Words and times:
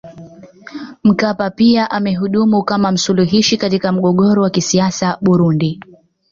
Mkapa 1.03 1.49
pia 1.49 1.91
amehudumu 1.91 2.63
kama 2.63 2.91
msuluhishi 2.91 3.57
katika 3.57 3.91
mgogoro 3.91 4.41
wa 4.43 4.49
kisiasa 4.49 5.17
Burundi 5.21 5.81